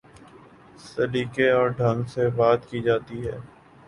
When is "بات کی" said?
2.31-2.79